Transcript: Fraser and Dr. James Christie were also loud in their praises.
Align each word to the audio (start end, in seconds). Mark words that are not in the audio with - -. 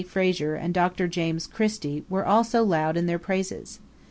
Fraser 0.07 0.55
and 0.55 0.73
Dr. 0.73 1.07
James 1.07 1.45
Christie 1.45 2.05
were 2.09 2.25
also 2.25 2.63
loud 2.63 2.97
in 2.97 3.05
their 3.05 3.19
praises. 3.19 3.77